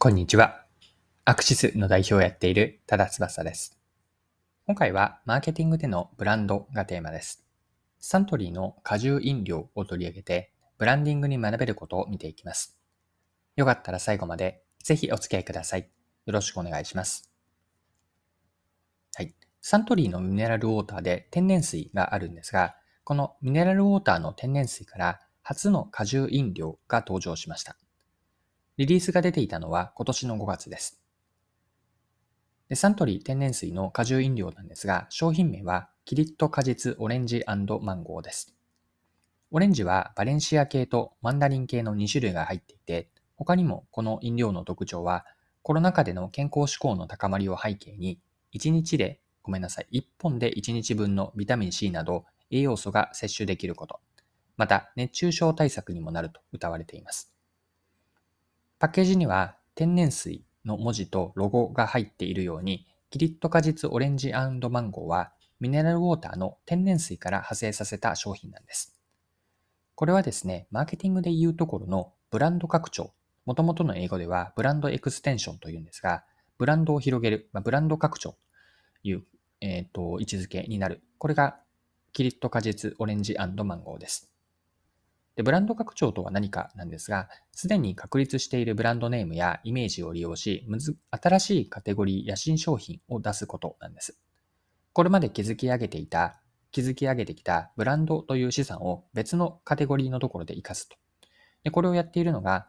[0.00, 0.62] こんにちは。
[1.24, 3.76] アクシスの代表をやっている多田翼です。
[4.64, 7.44] 今回はマーケティングでのブランドがテーマです。
[7.98, 12.78] サントリーの果汁飲料を取り上げて、ブランディングに学べることを見ていきます。
[13.56, 15.90] よかったら最後までぜひお付き合いください。
[16.26, 17.32] よろしくお願いします。
[19.16, 19.34] はい。
[19.60, 27.76] サントリーのミネラルウォーターで天然水があるんですが、このミネラルウォーターの天然水から初の果汁飲料が登場しました。
[28.78, 31.02] リリースが出ていたのは今年の5月です。
[32.68, 37.66] でサントリー天然水の果汁飲料なんですが、商品名はキリッと果実オレンジマン
[38.04, 38.54] ゴーです。
[39.50, 45.26] オレンジはバレンシア系とマンダリン系の2種類が入っていて、他にもこの飲料の特徴は
[45.62, 48.20] コロナ禍での健康志向の高まりを背景に、
[48.54, 53.98] 1日で、ごめんなさい、1本で1日分のビタミン C など栄養素が摂取できること、
[54.56, 57.37] また熱中症対策にもなると謳われています。
[58.78, 68.96] パッケージには天然水の文字とロゴが入っているように、キリッと果実オレンジマンゴーはミネラルウォーターの天然水から派生させた商品なんです。
[69.96, 73.12] これはですね、マーケティングで言うところのブランド拡張、
[73.46, 76.22] もともとの英語ではブランドエクステンションというんですが、
[76.56, 78.38] ブランドを広げる、まあ、ブランド拡張と
[79.02, 79.24] いう、
[79.60, 81.02] えーと、位置づけになる。
[81.18, 81.58] これが
[82.12, 84.30] キリッと果実オレンジマンゴーです。
[85.38, 90.66] で、ブランド拡張とは何かなんですが、すでに確立しているブランドネームやイメージを利用し、
[91.12, 94.18] 新しいカテゴリーや新商品を出すことなんです。
[94.92, 96.40] これまで築き上げていた、
[96.72, 100.96] 築き上げてきたブランドという資産を別のカテゴリーのところで活かすと。
[101.62, 102.66] でこれをやっているのが、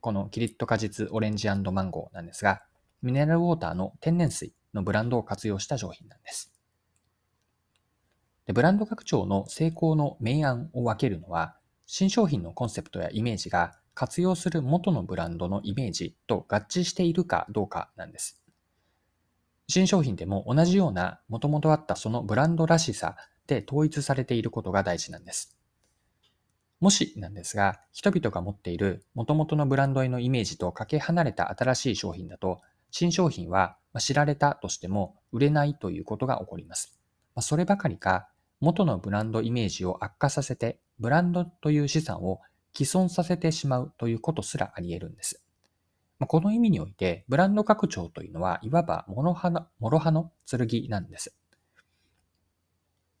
[0.00, 2.62] このキリッと果実オレンジマンゴーなんですが、
[3.02, 6.50] ミネラルウォーターの天然水のブランドを活用した商品なんです。
[8.46, 18.42] でブランド拡張の成功の明暗を分けるのは、新商品のコンセプトやイメージが活用する元のブランドのイメージと合致しているかどうかなんです。
[19.68, 25.56] 新商品でも同じような元々あったそのブランドらしさで統一されていることが大事なんです。
[26.78, 32.60] もしなんですが、人々が持っている元々のブランドへのイメージとかけ離れた新しい商品だと、
[32.90, 36.98] 新商品は知られたとしても売れないということが起こります。
[37.40, 38.28] そればかりか、
[38.60, 42.40] 元のブランドイメージを悪化させてブランドという資産を
[42.74, 45.42] 既存させてしまうということすらあり得るんです。
[46.20, 51.36] この意味において、ブランド拡張というのは、いわば諸刃の諸刃の剣なんです。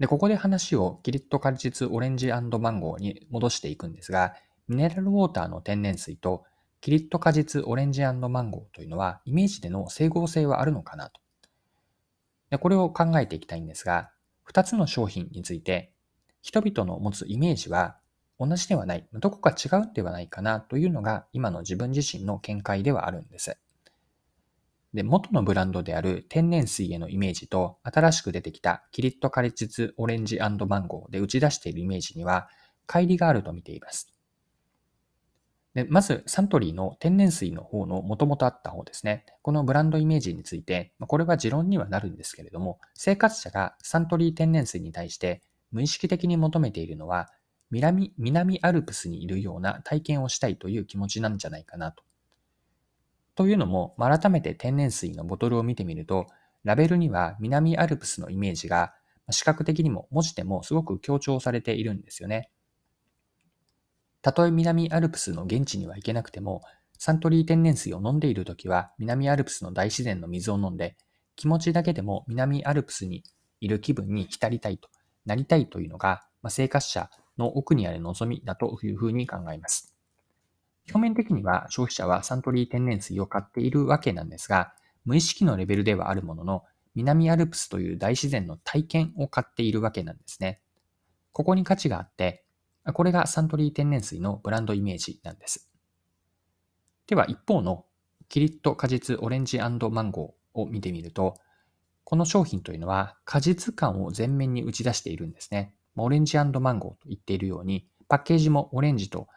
[0.00, 4.34] で、ここで話をキリッと果実オレンジマンゴーに戻していくんですが、
[4.66, 6.44] ミネラルウォーターの天然水と
[6.80, 11.20] キリッと果実オレンジマンゴーというのは、イメージでの整合性はあるのかなと。
[12.50, 14.10] でこれを考えていきたいんですが、
[14.42, 15.92] 二つの商品について
[16.42, 17.96] 人々の持つイメージは
[18.38, 23.58] 同じではない、どこか違うんではないかなというのが今の自分自身の見解ではあるんです。
[24.94, 32.48] で、元のブランドである天然水へのイメージと新しく出てきたキリッとカリチツオレンジマンゴーで打ち出しているイメージには
[32.88, 34.12] 乖離があると見ています。
[35.74, 39.24] でまず、サントリーの天然水の方の元々あった方ですね。
[39.42, 45.42] このブランドイメージについて、これは持論にはなるんですけれども、生活者がサントリー天然水に対して
[45.72, 47.28] 無意識的に求めているのは、
[47.70, 52.02] 南南アルプスにいるような体験をしたいという気持ちなんじゃないかなと。
[53.36, 56.26] というのも、改めて天然水のボトルを見てみると、
[56.64, 58.92] ラベルには南アルプスのイメージが
[59.30, 62.50] 視覚的にも文字でもすごく強調されているんですよね。
[64.22, 66.62] たとえ南アルプスの現地には行けなくても、
[66.98, 70.96] サントリー天然水を飲んでいるときは南アルプスの大自然の水を飲んで、
[71.36, 73.22] 気持ちだけでも南アルプスに
[73.60, 74.90] いる気分に浸りたいと
[75.26, 79.94] なりたいというのが、まあ、生活者の奥にある望みだというふうに考えます。
[80.88, 84.72] 表面的には消費者はサントリー天然水を買っているわけなんですが、
[85.04, 86.64] 無意識のレベルではあるものの、
[86.94, 90.60] 南アルプスという大自然の体験を買っているわけなんですね。
[91.32, 92.44] ここに価値があって、
[92.92, 95.70] これがサントリー天然水のブランドイメージなんです。
[97.06, 97.86] では一方の
[98.28, 99.78] キリッと果実オレンジマン
[100.10, 101.36] ゴーを見てみると、
[102.04, 105.74] この商品というのは果実感を前面に打ち出しているんですね。
[105.96, 109.28] オレンジマンゴーと言っているように、パッケージもオレンジと、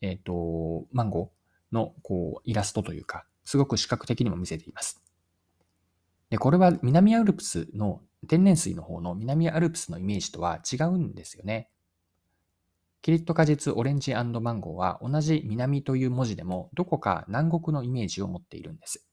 [0.00, 5.02] えっ、ー、と、マンゴーのこうイラストというか、すごく視覚的にも見せています。
[6.30, 11.70] で、これは南アルプスの天然水の方の南アルプスのイメージとは違うんですよね。
[13.02, 19.06] キリッと果実オレンジマンゴーは同じ南という文字でもどこか南国のイメージを持っているんです。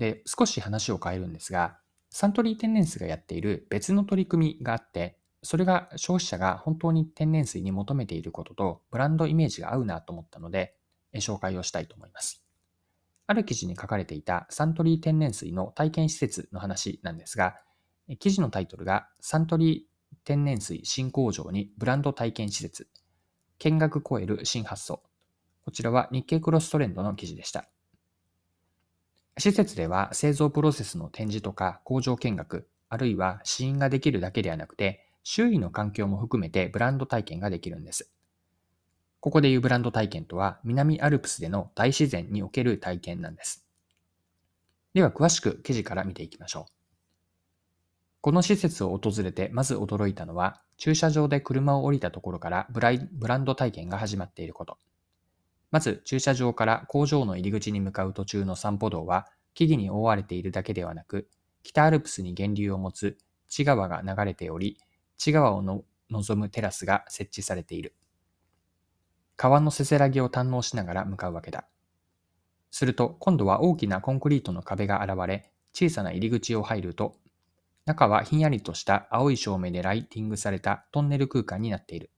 [0.00, 10.74] で、少し話を変えるんですが、サントリー天然水がやっている別の取り組みがあって、それが消費者が本当に天然水に求めていることとブランドイメージが合うなと思ったので、
[11.16, 12.42] 紹介をしたいと思います。
[13.26, 17.56] ある記事に書かれていたサントリー天然水の体験施設の話なんですが、
[18.18, 22.88] 記事のタイトルがサントリー天然水新工場にブランド体験施設、
[23.58, 25.02] 見学超える新発想。
[25.62, 27.68] こちらは日経クロストレンドの記事でした。
[29.38, 38.10] 施設では製造プロセスの展示とか工場見学、あるいは試飲ができるだけではなくて、周囲の環境も含めてブランド体験ができるんです。
[39.20, 43.66] ここでいうブランド体験とは、南アルプスでの大自然における体験なんです。
[44.94, 46.72] では詳しく記事から見ていきましょう。
[48.22, 54.78] この施設を訪れてまず驚いたのは、駐車場で車を降りたところからブラブランド体験が始まっていること。
[55.70, 61.28] まず駐車場から工場の入り口に向かう途中の散歩道は、木々に覆われているだけではなく、
[61.62, 63.18] 北アルプスに源流を持つ
[63.48, 64.78] 千川が流れており、
[65.18, 65.62] 千川を
[66.10, 67.94] 望むテラスが設置されている。
[69.36, 71.66] 川のせせらぎを堪能しながら向かうわけだ。
[72.70, 77.16] すると、今度は大きなコンクリートの壁が現れ、小さな入り口を入ると、
[77.86, 82.10] 中はひんやりとした青い照明でライティングされたトンネル空間になっている。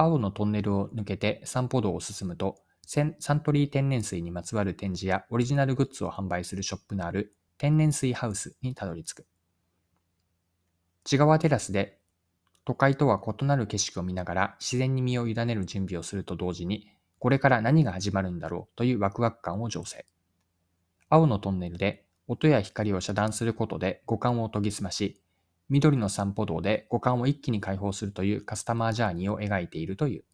[0.00, 2.56] 青のトンネルを抜けて散歩道を進むと、
[2.86, 3.02] サ
[3.34, 9.26] ントリー天然水にまつわる展示やオリジナルグッズを販売するショップのある天然水ハウスにたどり着く。
[11.04, 11.98] 千川テラスで
[12.64, 16.88] 都会とは異なる景色を見ながら自然に身を委ねる準備をすると同時に、
[17.18, 20.06] これから何が始まるんだろうというワクワク感を醸成。
[21.10, 25.20] 青のトンネルで音や光を遮断することで五感を研ぎ澄まし、
[25.70, 30.24] 緑の散歩道で五感を一気に解放するというカスタマージャーニーを描いているという。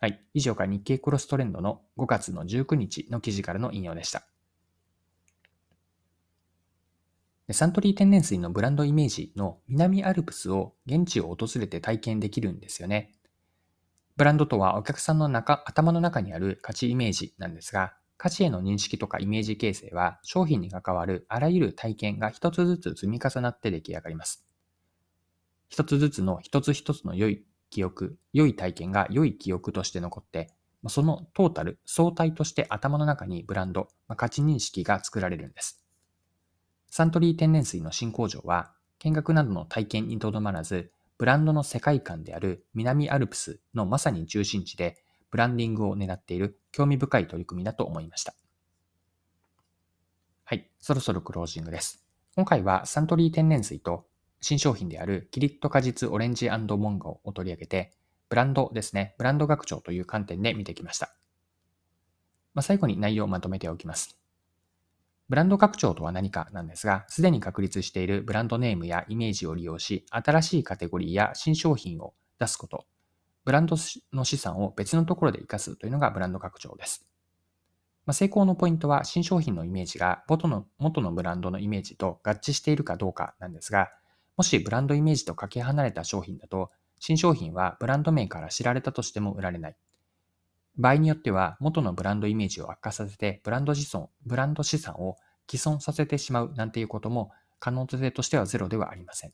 [0.00, 0.20] はい。
[0.32, 4.26] 以上が日経クロストレンドの5月の19日の記事からの引用でした。
[7.50, 13.14] サントリー天然水のブランドイメージの南アルプスを現地を訪れて体験できるんですよね。
[14.16, 24.44] ブランドとはお客さんの中、頭の中にある価値イメージなんですが、価値への認識とかイメージ形成は商品に関わるあらゆる体験が一つずつ積み重なって出来上がります。
[25.68, 30.50] 一つずつの一つ一つの良い記憶、良い体験が良い記憶として残って、
[30.88, 35.84] そのトータル、相対として頭の中にブランド、価値認識が作られるんです。
[36.90, 44.96] サントリー天然水の新工場は、見学などの体験にとどまらず、ブランドの世界観である南アルプスのまさに中心地で、
[45.30, 48.36] ブランディングを狙っている興味深い取り組みだと思いました。
[50.44, 52.04] はい、そろそろクロージングです。
[52.36, 54.06] 今回はサントリー天然水と
[54.40, 57.92] 新商品であるキリッと果実オレンジモンゴを取り上げて、
[58.28, 61.12] ブランドですね、ブランド学長という観点で見てきました。
[62.54, 64.16] まあ、最後に内容をまとめておきます。
[65.28, 72.86] ブランド拡張とは何かなんですが、すでに確立しているブランドネームやイメージを利用し、新しいカテゴリーや新商品を出すこと、
[73.48, 73.76] ブランド
[74.12, 77.08] の資産を別のところで活かすというのがブランド拡張です。
[78.04, 83.88] まあ、成功のポイントは新商品のイメージが元の元のブランドのイメージと合致しているかどうかなんですが、
[84.36, 89.76] もしブランドイメージとかけ離れた商品だと、新商品はブランド名から知られたとしても売られない。
[90.76, 95.16] 場合によっては元のブランドイメージを悪化させてブランド資産ブランド資産を
[95.50, 99.32] 既存させてしまうなんていうことも可能性としてはゼロではありません。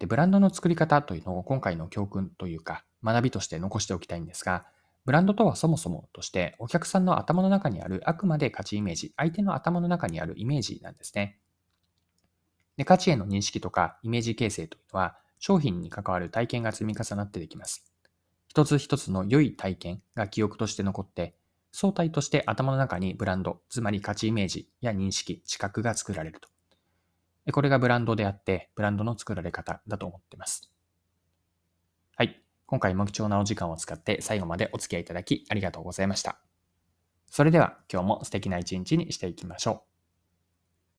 [0.00, 4.66] で、ブランドの作り方というのを今回の教訓というか学びとして残しておきたいんですが、
[5.04, 11.38] ブランドとはそもそもとしてお客さんの頭の中にあるあくまで価値イメージ、相手の頭の中にあるイメージなんですね。
[12.76, 17.84] で価値への認識とかイメージ形成というのは商品に関わる体験が積み重なってできます。
[18.48, 21.34] 一つ一つの良い体験が記憶として残って、
[21.72, 26.48] 相対として頭の中にブランド、つまり価値イメージや認識、知覚が作られると。
[27.52, 30.70] これがブランドであって、ブランドの作られ方だと思っています。
[32.16, 32.40] はい。
[32.66, 36.40] 今回も貴重なお時間を使って最後までお付き合いいただきありがとうございました。
[37.26, 39.89] それでは今日も素敵な一日にしていきましょう。